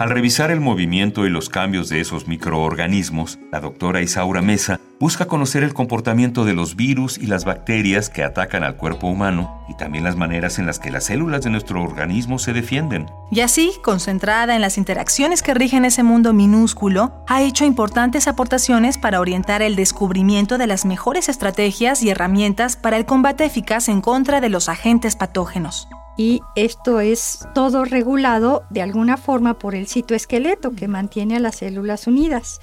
Al 0.00 0.08
revisar 0.08 0.50
el 0.50 0.60
movimiento 0.60 1.26
y 1.26 1.28
los 1.28 1.50
cambios 1.50 1.90
de 1.90 2.00
esos 2.00 2.26
microorganismos, 2.26 3.38
la 3.52 3.60
doctora 3.60 4.00
Isaura 4.00 4.40
Mesa 4.40 4.80
busca 5.00 5.24
conocer 5.24 5.62
el 5.62 5.72
comportamiento 5.72 6.44
de 6.44 6.52
los 6.52 6.76
virus 6.76 7.16
y 7.16 7.26
las 7.26 7.46
bacterias 7.46 8.10
que 8.10 8.22
atacan 8.22 8.62
al 8.62 8.76
cuerpo 8.76 9.06
humano 9.06 9.64
y 9.66 9.74
también 9.74 10.04
las 10.04 10.14
maneras 10.14 10.58
en 10.58 10.66
las 10.66 10.78
que 10.78 10.90
las 10.90 11.04
células 11.04 11.40
de 11.40 11.48
nuestro 11.48 11.82
organismo 11.82 12.38
se 12.38 12.52
defienden. 12.52 13.06
Y 13.30 13.40
así, 13.40 13.72
concentrada 13.82 14.54
en 14.54 14.60
las 14.60 14.76
interacciones 14.76 15.42
que 15.42 15.54
rigen 15.54 15.86
ese 15.86 16.02
mundo 16.02 16.34
minúsculo, 16.34 17.24
ha 17.26 17.40
hecho 17.40 17.64
importantes 17.64 18.28
aportaciones 18.28 18.98
para 18.98 19.20
orientar 19.20 19.62
el 19.62 19.74
descubrimiento 19.74 20.58
de 20.58 20.66
las 20.66 20.84
mejores 20.84 21.30
estrategias 21.30 22.02
y 22.02 22.10
herramientas 22.10 22.76
para 22.76 22.98
el 22.98 23.06
combate 23.06 23.46
eficaz 23.46 23.88
en 23.88 24.02
contra 24.02 24.42
de 24.42 24.50
los 24.50 24.68
agentes 24.68 25.16
patógenos 25.16 25.88
y 26.20 26.42
esto 26.54 27.00
es 27.00 27.48
todo 27.54 27.86
regulado 27.86 28.64
de 28.68 28.82
alguna 28.82 29.16
forma 29.16 29.58
por 29.58 29.74
el 29.74 29.86
citoesqueleto 29.86 30.72
que 30.72 30.86
mantiene 30.86 31.36
a 31.36 31.40
las 31.40 31.56
células 31.56 32.06
unidas. 32.06 32.60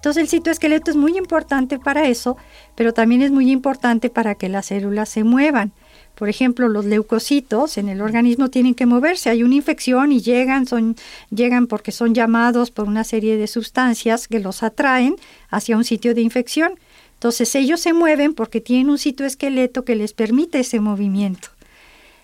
Entonces 0.00 0.22
el 0.22 0.28
citoesqueleto 0.30 0.90
es 0.90 0.96
muy 0.96 1.18
importante 1.18 1.78
para 1.78 2.08
eso, 2.08 2.38
pero 2.74 2.94
también 2.94 3.20
es 3.20 3.30
muy 3.30 3.50
importante 3.50 4.08
para 4.08 4.34
que 4.34 4.48
las 4.48 4.66
células 4.66 5.10
se 5.10 5.24
muevan. 5.24 5.72
Por 6.14 6.30
ejemplo, 6.30 6.70
los 6.70 6.86
leucocitos 6.86 7.76
en 7.76 7.90
el 7.90 8.00
organismo 8.00 8.48
tienen 8.48 8.74
que 8.74 8.86
moverse. 8.86 9.28
Hay 9.28 9.42
una 9.42 9.56
infección 9.56 10.10
y 10.10 10.22
llegan, 10.22 10.66
son, 10.66 10.96
llegan 11.28 11.66
porque 11.66 11.92
son 11.92 12.14
llamados 12.14 12.70
por 12.70 12.88
una 12.88 13.04
serie 13.04 13.36
de 13.36 13.46
sustancias 13.46 14.26
que 14.26 14.40
los 14.40 14.62
atraen 14.62 15.16
hacia 15.50 15.76
un 15.76 15.84
sitio 15.84 16.14
de 16.14 16.22
infección. 16.22 16.78
Entonces 17.12 17.54
ellos 17.54 17.80
se 17.80 17.92
mueven 17.92 18.32
porque 18.32 18.62
tienen 18.62 18.88
un 18.88 18.96
citoesqueleto 18.96 19.84
que 19.84 19.96
les 19.96 20.14
permite 20.14 20.60
ese 20.60 20.80
movimiento. 20.80 21.50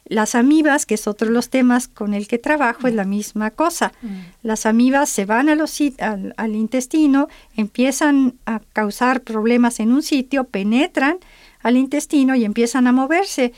Las 0.08 0.34
amibas, 0.34 0.86
que 0.86 0.94
es 0.94 1.06
otro 1.08 1.28
de 1.28 1.34
los 1.34 1.50
temas 1.50 1.88
con 1.88 2.14
el 2.14 2.28
que 2.28 2.38
trabajo, 2.38 2.86
es 2.86 2.94
la 2.94 3.04
misma 3.04 3.50
cosa. 3.50 3.92
Mm. 4.02 4.08
Las 4.42 4.64
amibas 4.64 5.10
se 5.10 5.25
van 5.25 5.48
a 5.48 5.56
los, 5.56 5.76
al, 5.98 6.32
al, 6.36 6.54
intestino, 6.54 7.28
empiezan 7.56 8.34
a 8.46 8.60
causar 8.72 9.22
problemas 9.22 9.80
en 9.80 9.92
un 9.92 10.02
sitio, 10.02 10.44
penetran 10.44 11.18
al 11.62 11.76
intestino 11.76 12.36
y 12.36 12.44
empiezan 12.44 12.86
a 12.86 12.92
moverse. 12.92 13.52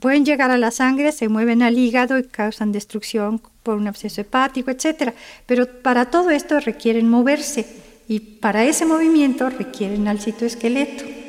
Pueden 0.00 0.24
llegar 0.24 0.50
a 0.50 0.58
la 0.58 0.70
sangre, 0.70 1.12
se 1.12 1.28
mueven 1.28 1.62
al 1.62 1.78
hígado 1.78 2.18
y 2.18 2.24
causan 2.24 2.72
destrucción 2.72 3.40
por 3.62 3.76
un 3.76 3.86
absceso 3.86 4.22
hepático, 4.22 4.70
etc. 4.70 5.12
Pero 5.46 5.66
para 5.82 6.06
todo 6.06 6.30
esto 6.30 6.58
requieren 6.58 7.08
moverse 7.08 7.66
y 8.08 8.20
para 8.20 8.64
ese 8.64 8.86
movimiento 8.86 9.48
requieren 9.50 10.08
al 10.08 10.20
citoesqueleto. 10.20 11.21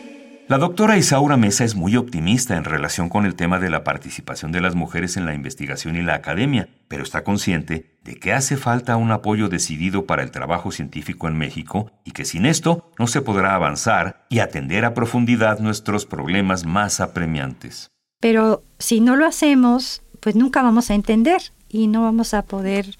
La 0.49 0.57
doctora 0.57 0.97
Isaura 0.97 1.37
Mesa 1.37 1.63
es 1.63 1.73
muy 1.73 1.95
optimista 1.95 2.57
en 2.57 2.65
relación 2.65 3.07
con 3.07 3.25
el 3.25 3.35
tema 3.35 3.59
de 3.59 3.69
la 3.69 3.85
participación 3.85 4.51
de 4.51 4.59
las 4.59 4.75
mujeres 4.75 5.15
en 5.15 5.25
la 5.25 5.33
investigación 5.33 5.95
y 5.95 6.01
la 6.01 6.15
academia, 6.15 6.67
pero 6.89 7.01
está 7.01 7.23
consciente 7.23 7.95
de 8.03 8.19
que 8.19 8.33
hace 8.33 8.57
falta 8.57 8.97
un 8.97 9.11
apoyo 9.11 9.47
decidido 9.47 10.05
para 10.05 10.21
el 10.21 10.31
trabajo 10.31 10.71
científico 10.71 11.29
en 11.29 11.37
México 11.37 11.91
y 12.03 12.11
que 12.11 12.25
sin 12.25 12.45
esto 12.45 12.91
no 12.99 13.07
se 13.07 13.21
podrá 13.21 13.55
avanzar 13.55 14.25
y 14.29 14.39
atender 14.39 14.83
a 14.83 14.93
profundidad 14.93 15.59
nuestros 15.59 16.05
problemas 16.05 16.65
más 16.65 16.99
apremiantes. 16.99 17.87
Pero 18.19 18.63
si 18.79 18.99
no 18.99 19.15
lo 19.15 19.25
hacemos, 19.25 20.01
pues 20.19 20.35
nunca 20.35 20.61
vamos 20.61 20.91
a 20.91 20.95
entender 20.95 21.41
y 21.69 21.87
no 21.87 22.01
vamos 22.03 22.33
a 22.33 22.43
poder 22.43 22.97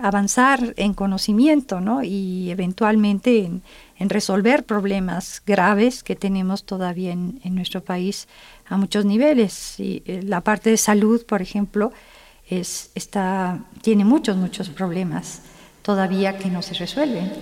avanzar 0.00 0.74
en 0.76 0.94
conocimiento, 0.94 1.80
¿no? 1.80 2.02
Y 2.02 2.50
eventualmente 2.50 3.44
en, 3.44 3.62
resolver 4.08 4.64
problemas 4.64 5.42
graves 5.44 6.02
que 6.02 6.14
tenemos 6.14 6.64
todavía 6.64 7.12
en, 7.12 7.40
nuestro 7.54 7.82
país 7.82 8.28
a 8.68 8.76
muchos 8.76 9.04
niveles. 9.04 9.74
Eh, 9.78 10.20
la 10.24 10.40
parte 10.40 10.70
de 10.70 10.76
salud, 10.76 11.26
por 11.26 11.42
ejemplo, 11.42 11.92
es, 12.48 12.90
está, 12.94 13.64
tiene 13.82 14.04
muchos, 14.04 14.36
muchos 14.36 14.68
problemas 14.68 15.42
todavía 15.82 16.38
que 16.38 16.48
no 16.48 16.62
se 16.62 16.74
resuelven. 16.74 17.32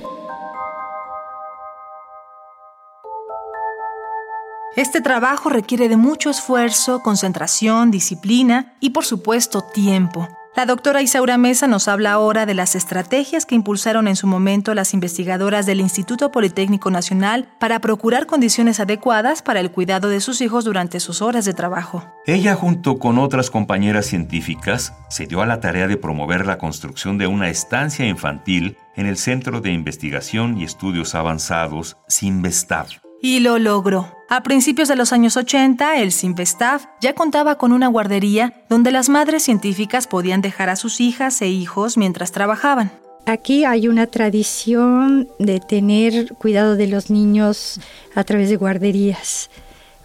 Este 4.76 5.00
trabajo 5.00 5.48
requiere 5.48 5.88
de 5.88 5.96
mucho 5.96 6.28
esfuerzo, 6.28 7.00
concentración, 7.02 7.90
disciplina 7.90 8.74
y 8.78 8.90
por 8.90 9.04
supuesto 9.04 9.62
tiempo. 9.62 10.28
La 10.56 10.64
doctora 10.64 11.02
Isaura 11.02 11.36
Mesa 11.36 11.66
nos 11.66 11.86
habla 11.86 12.12
ahora 12.12 12.46
de 12.46 12.54
las 12.54 12.76
estrategias 12.76 13.44
que 13.44 13.54
impulsaron 13.54 14.08
en 14.08 14.16
su 14.16 14.26
momento 14.26 14.72
las 14.72 14.94
investigadoras 14.94 15.66
del 15.66 15.80
Instituto 15.80 16.32
Politécnico 16.32 16.90
Nacional 16.90 17.46
para 17.60 17.78
procurar 17.80 18.24
condiciones 18.24 18.80
adecuadas 18.80 19.42
para 19.42 19.60
el 19.60 19.70
cuidado 19.70 20.08
de 20.08 20.22
sus 20.22 20.40
hijos 20.40 20.64
durante 20.64 20.98
sus 20.98 21.20
horas 21.20 21.44
de 21.44 21.52
trabajo. 21.52 22.10
Ella 22.24 22.54
junto 22.54 22.98
con 22.98 23.18
otras 23.18 23.50
compañeras 23.50 24.06
científicas 24.06 24.94
se 25.10 25.26
dio 25.26 25.42
a 25.42 25.46
la 25.46 25.60
tarea 25.60 25.88
de 25.88 25.98
promover 25.98 26.46
la 26.46 26.56
construcción 26.56 27.18
de 27.18 27.26
una 27.26 27.50
estancia 27.50 28.06
infantil 28.06 28.78
en 28.94 29.04
el 29.04 29.18
Centro 29.18 29.60
de 29.60 29.72
Investigación 29.72 30.56
y 30.58 30.64
Estudios 30.64 31.14
Avanzados, 31.14 31.98
CIMBESTAV. 32.08 33.05
Y 33.20 33.40
lo 33.40 33.58
logró. 33.58 34.12
A 34.28 34.42
principios 34.42 34.88
de 34.88 34.96
los 34.96 35.12
años 35.12 35.36
80, 35.36 35.98
el 36.00 36.10
Simvestav 36.10 36.88
ya 37.00 37.14
contaba 37.14 37.58
con 37.58 37.72
una 37.72 37.86
guardería 37.86 38.64
donde 38.68 38.90
las 38.90 39.08
madres 39.08 39.44
científicas 39.44 40.06
podían 40.06 40.40
dejar 40.40 40.68
a 40.68 40.76
sus 40.76 41.00
hijas 41.00 41.40
e 41.42 41.48
hijos 41.48 41.96
mientras 41.96 42.32
trabajaban. 42.32 42.90
Aquí 43.24 43.64
hay 43.64 43.88
una 43.88 44.06
tradición 44.06 45.28
de 45.38 45.60
tener 45.60 46.34
cuidado 46.34 46.76
de 46.76 46.86
los 46.86 47.10
niños 47.10 47.80
a 48.14 48.24
través 48.24 48.50
de 48.50 48.56
guarderías, 48.56 49.50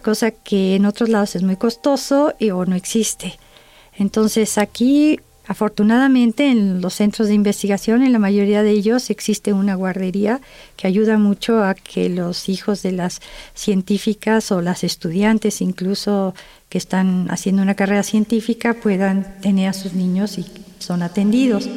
cosa 0.02 0.30
que 0.30 0.76
en 0.76 0.86
otros 0.86 1.08
lados 1.08 1.36
es 1.36 1.42
muy 1.42 1.56
costoso 1.56 2.34
y 2.38 2.50
o 2.50 2.64
no 2.64 2.74
existe. 2.74 3.38
Entonces 3.96 4.58
aquí 4.58 5.20
Afortunadamente 5.46 6.50
en 6.50 6.80
los 6.80 6.94
centros 6.94 7.28
de 7.28 7.34
investigación, 7.34 8.02
en 8.02 8.12
la 8.12 8.20
mayoría 8.20 8.62
de 8.62 8.70
ellos, 8.70 9.10
existe 9.10 9.52
una 9.52 9.74
guardería 9.74 10.40
que 10.76 10.86
ayuda 10.86 11.18
mucho 11.18 11.64
a 11.64 11.74
que 11.74 12.08
los 12.08 12.48
hijos 12.48 12.82
de 12.82 12.92
las 12.92 13.20
científicas 13.54 14.52
o 14.52 14.60
las 14.60 14.84
estudiantes 14.84 15.60
incluso 15.60 16.34
que 16.68 16.78
están 16.78 17.28
haciendo 17.30 17.62
una 17.62 17.74
carrera 17.74 18.04
científica 18.04 18.74
puedan 18.74 19.40
tener 19.40 19.68
a 19.68 19.72
sus 19.72 19.94
niños 19.94 20.38
y 20.38 20.46
son 20.78 21.02
atendidos. 21.02 21.68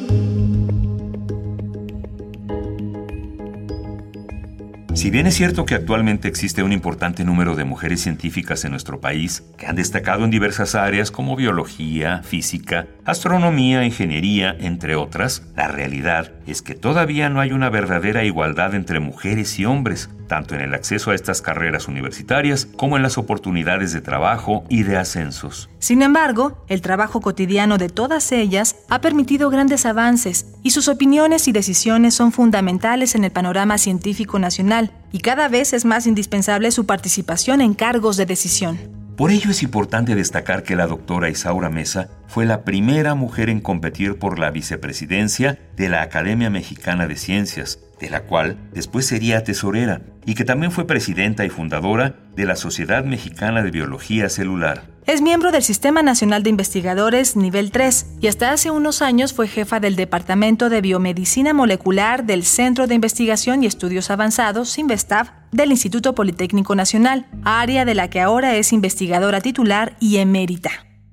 Si 4.96 5.10
bien 5.10 5.26
es 5.26 5.34
cierto 5.34 5.66
que 5.66 5.74
actualmente 5.74 6.26
existe 6.26 6.62
un 6.62 6.72
importante 6.72 7.22
número 7.22 7.54
de 7.54 7.66
mujeres 7.66 8.00
científicas 8.00 8.64
en 8.64 8.70
nuestro 8.70 8.98
país 8.98 9.44
que 9.58 9.66
han 9.66 9.76
destacado 9.76 10.24
en 10.24 10.30
diversas 10.30 10.74
áreas 10.74 11.10
como 11.10 11.36
biología, 11.36 12.22
física, 12.22 12.86
astronomía, 13.04 13.84
ingeniería, 13.84 14.56
entre 14.58 14.96
otras, 14.96 15.42
la 15.54 15.68
realidad 15.68 16.32
es 16.46 16.62
que 16.62 16.74
todavía 16.74 17.28
no 17.28 17.42
hay 17.42 17.52
una 17.52 17.68
verdadera 17.68 18.24
igualdad 18.24 18.74
entre 18.74 18.98
mujeres 18.98 19.58
y 19.58 19.66
hombres, 19.66 20.08
tanto 20.28 20.54
en 20.54 20.62
el 20.62 20.72
acceso 20.72 21.10
a 21.10 21.14
estas 21.14 21.42
carreras 21.42 21.88
universitarias 21.88 22.64
como 22.64 22.96
en 22.96 23.02
las 23.02 23.18
oportunidades 23.18 23.92
de 23.92 24.00
trabajo 24.00 24.64
y 24.70 24.84
de 24.84 24.96
ascensos. 24.96 25.68
Sin 25.86 26.02
embargo, 26.02 26.64
el 26.66 26.80
trabajo 26.80 27.20
cotidiano 27.20 27.78
de 27.78 27.88
todas 27.88 28.32
ellas 28.32 28.74
ha 28.88 29.00
permitido 29.00 29.50
grandes 29.50 29.86
avances 29.86 30.46
y 30.64 30.72
sus 30.72 30.88
opiniones 30.88 31.46
y 31.46 31.52
decisiones 31.52 32.12
son 32.12 32.32
fundamentales 32.32 33.14
en 33.14 33.22
el 33.22 33.30
panorama 33.30 33.78
científico 33.78 34.40
nacional 34.40 34.90
y 35.12 35.20
cada 35.20 35.46
vez 35.46 35.72
es 35.72 35.84
más 35.84 36.08
indispensable 36.08 36.72
su 36.72 36.86
participación 36.86 37.60
en 37.60 37.74
cargos 37.74 38.16
de 38.16 38.26
decisión. 38.26 38.80
Por 39.16 39.30
ello 39.30 39.52
es 39.52 39.62
importante 39.62 40.16
destacar 40.16 40.64
que 40.64 40.74
la 40.74 40.88
doctora 40.88 41.30
Isaura 41.30 41.70
Mesa 41.70 42.08
fue 42.26 42.46
la 42.46 42.64
primera 42.64 43.14
mujer 43.14 43.48
en 43.48 43.60
competir 43.60 44.18
por 44.18 44.40
la 44.40 44.50
vicepresidencia 44.50 45.56
de 45.76 45.88
la 45.88 46.02
Academia 46.02 46.50
Mexicana 46.50 47.06
de 47.06 47.14
Ciencias, 47.14 47.78
de 48.00 48.10
la 48.10 48.24
cual 48.24 48.56
después 48.72 49.06
sería 49.06 49.44
tesorera, 49.44 50.02
y 50.24 50.34
que 50.34 50.44
también 50.44 50.72
fue 50.72 50.86
presidenta 50.86 51.44
y 51.44 51.50
fundadora 51.50 52.16
de 52.34 52.44
la 52.44 52.56
Sociedad 52.56 53.04
Mexicana 53.04 53.62
de 53.62 53.70
Biología 53.70 54.28
Celular. 54.28 54.84
Es 55.06 55.22
miembro 55.22 55.52
del 55.52 55.62
Sistema 55.62 56.02
Nacional 56.02 56.42
de 56.42 56.50
Investigadores 56.50 57.36
Nivel 57.36 57.70
3 57.70 58.16
y 58.20 58.26
hasta 58.26 58.50
hace 58.50 58.72
unos 58.72 59.02
años 59.02 59.32
fue 59.32 59.46
jefa 59.46 59.78
del 59.78 59.94
Departamento 59.94 60.68
de 60.68 60.80
Biomedicina 60.80 61.54
Molecular 61.54 62.24
del 62.24 62.42
Centro 62.42 62.88
de 62.88 62.96
Investigación 62.96 63.62
y 63.62 63.66
Estudios 63.66 64.10
Avanzados, 64.10 64.76
INVESTAV, 64.76 65.28
del 65.52 65.70
Instituto 65.70 66.14
Politécnico 66.14 66.74
Nacional, 66.74 67.26
área 67.44 67.84
de 67.84 67.94
la 67.94 68.10
que 68.10 68.20
ahora 68.20 68.56
es 68.56 68.72
investigadora 68.72 69.40
titular 69.40 69.96
y 70.00 70.16
emérita. 70.16 70.70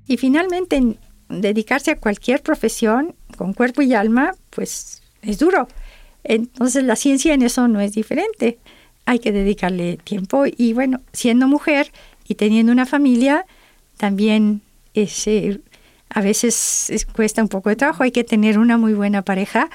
Y 0.08 0.18
finalmente, 0.18 0.98
dedicarse 1.30 1.92
a 1.92 2.00
cualquier 2.00 2.42
profesión 2.42 3.16
con 3.38 3.54
cuerpo 3.54 3.84
y 3.84 3.94
alma, 3.94 4.34
pues 4.50 5.04
es 5.22 5.38
duro. 5.38 5.68
Entonces 6.24 6.84
la 6.84 6.96
ciencia 6.96 7.34
en 7.34 7.42
eso 7.42 7.68
no 7.68 7.80
es 7.80 7.94
diferente. 7.94 8.58
Hay 9.06 9.20
que 9.20 9.32
dedicarle 9.32 9.98
tiempo 9.98 10.46
y 10.46 10.74
bueno, 10.74 11.02
siendo 11.12 11.48
mujer 11.48 11.92
y 12.28 12.36
teniendo 12.36 12.72
una 12.72 12.86
familia, 12.86 13.46
también 13.98 14.62
ese, 14.94 15.62
a 16.10 16.22
veces 16.22 17.06
cuesta 17.14 17.42
un 17.42 17.50
poco 17.50 17.70
de 17.70 17.76
trabajo. 17.76 18.04
Hay 18.04 18.12
que 18.12 18.24
tener 18.24 18.58
una 18.58 18.78
muy 18.78 18.94
buena 18.94 19.22
pareja 19.22 19.70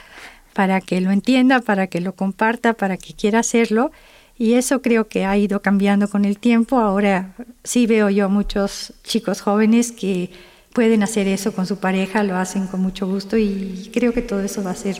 para 0.54 0.80
que 0.80 1.00
lo 1.00 1.10
entienda, 1.10 1.60
para 1.60 1.86
que 1.86 2.00
lo 2.00 2.14
comparta, 2.14 2.72
para 2.74 2.96
que 2.96 3.12
quiera 3.12 3.40
hacerlo. 3.40 3.90
Y 4.38 4.54
eso 4.54 4.82
creo 4.82 5.08
que 5.08 5.24
ha 5.24 5.36
ido 5.36 5.60
cambiando 5.60 6.08
con 6.08 6.24
el 6.24 6.38
tiempo. 6.38 6.78
Ahora 6.78 7.34
sí 7.64 7.86
veo 7.86 8.08
yo 8.08 8.28
muchos 8.28 8.94
chicos 9.02 9.40
jóvenes 9.40 9.92
que 9.92 10.30
pueden 10.72 11.02
hacer 11.02 11.26
eso 11.26 11.52
con 11.52 11.66
su 11.66 11.78
pareja, 11.78 12.22
lo 12.22 12.36
hacen 12.36 12.66
con 12.68 12.80
mucho 12.80 13.06
gusto 13.06 13.36
y 13.36 13.90
creo 13.92 14.12
que 14.12 14.22
todo 14.22 14.40
eso 14.40 14.62
va 14.62 14.70
a 14.70 14.76
ser 14.76 14.96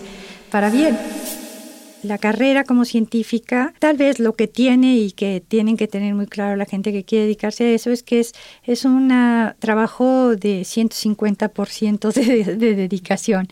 para 0.50 0.70
bien. 0.70 0.98
La 2.02 2.18
carrera 2.18 2.62
como 2.62 2.84
científica, 2.84 3.74
tal 3.80 3.96
vez 3.96 4.20
lo 4.20 4.34
que 4.34 4.46
tiene 4.46 4.96
y 4.96 5.10
que 5.10 5.42
tienen 5.46 5.76
que 5.76 5.88
tener 5.88 6.14
muy 6.14 6.26
claro 6.26 6.54
la 6.54 6.64
gente 6.64 6.92
que 6.92 7.04
quiere 7.04 7.24
dedicarse 7.24 7.64
a 7.64 7.70
eso 7.70 7.90
es 7.90 8.04
que 8.04 8.20
es, 8.20 8.34
es 8.62 8.84
un 8.84 9.08
trabajo 9.58 10.36
de 10.36 10.62
150% 10.62 12.12
de, 12.12 12.56
de 12.56 12.74
dedicación. 12.76 13.48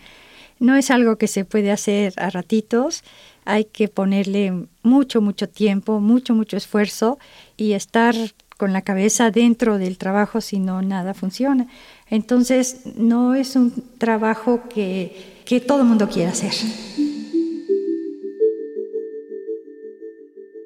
No 0.60 0.76
es 0.76 0.90
algo 0.90 1.16
que 1.16 1.26
se 1.26 1.44
puede 1.44 1.72
hacer 1.72 2.14
a 2.16 2.30
ratitos, 2.30 3.02
hay 3.44 3.64
que 3.64 3.88
ponerle 3.88 4.52
mucho, 4.82 5.20
mucho 5.20 5.48
tiempo, 5.48 6.00
mucho, 6.00 6.34
mucho 6.34 6.56
esfuerzo 6.56 7.18
y 7.56 7.72
estar 7.72 8.14
con 8.56 8.72
la 8.72 8.82
cabeza 8.82 9.30
dentro 9.30 9.78
del 9.78 9.98
trabajo, 9.98 10.40
si 10.40 10.58
no, 10.58 10.82
nada 10.82 11.14
funciona. 11.14 11.66
Entonces, 12.08 12.80
no 12.96 13.34
es 13.34 13.56
un 13.56 13.72
trabajo 13.98 14.62
que 14.68 15.35
que 15.46 15.60
todo 15.60 15.80
el 15.80 15.86
mundo 15.86 16.08
quiere 16.08 16.30
hacer. 16.30 16.52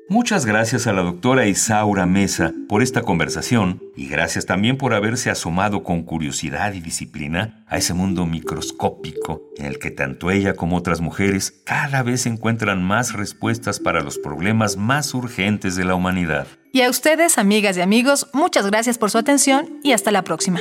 Muchas 0.08 0.44
gracias 0.44 0.88
a 0.88 0.92
la 0.92 1.02
doctora 1.02 1.46
Isaura 1.46 2.04
Mesa 2.04 2.52
por 2.68 2.82
esta 2.82 3.02
conversación 3.02 3.80
y 3.94 4.08
gracias 4.08 4.44
también 4.44 4.76
por 4.76 4.92
haberse 4.92 5.30
asomado 5.30 5.84
con 5.84 6.02
curiosidad 6.02 6.72
y 6.72 6.80
disciplina 6.80 7.64
a 7.68 7.76
ese 7.76 7.94
mundo 7.94 8.26
microscópico 8.26 9.42
en 9.56 9.66
el 9.66 9.78
que 9.78 9.92
tanto 9.92 10.32
ella 10.32 10.54
como 10.54 10.76
otras 10.76 11.00
mujeres 11.00 11.62
cada 11.64 12.02
vez 12.02 12.26
encuentran 12.26 12.82
más 12.82 13.12
respuestas 13.12 13.78
para 13.78 14.00
los 14.00 14.18
problemas 14.18 14.76
más 14.76 15.14
urgentes 15.14 15.76
de 15.76 15.84
la 15.84 15.94
humanidad. 15.94 16.48
Y 16.72 16.80
a 16.80 16.90
ustedes, 16.90 17.38
amigas 17.38 17.76
y 17.76 17.80
amigos, 17.80 18.26
muchas 18.32 18.66
gracias 18.66 18.98
por 18.98 19.12
su 19.12 19.18
atención 19.18 19.78
y 19.84 19.92
hasta 19.92 20.10
la 20.10 20.24
próxima 20.24 20.60